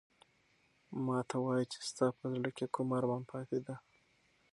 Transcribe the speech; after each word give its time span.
ما 1.05 1.17
ته 1.29 1.35
وایه 1.45 1.65
چې 1.71 1.79
ستا 1.89 2.07
په 2.17 2.25
زړه 2.33 2.49
کې 2.57 2.65
کوم 2.75 2.89
ارمان 2.97 3.23
پاتې 3.31 3.57
دی؟ 3.65 3.75